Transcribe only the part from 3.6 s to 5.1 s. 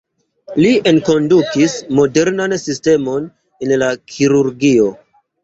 en la kirurgio.